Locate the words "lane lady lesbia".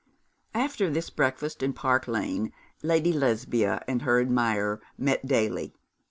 2.07-3.83